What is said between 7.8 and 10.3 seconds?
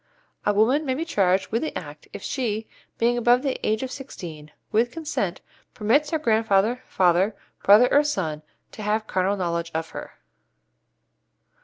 or son, to have carnal knowledge of her.